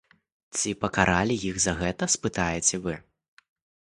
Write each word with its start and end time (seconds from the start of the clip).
Ці 0.59 0.69
пакаралі 0.85 1.35
іх 1.51 1.59
за 1.67 1.73
гэта, 1.83 2.03
спытаеце 2.15 2.75
вы? 2.87 2.95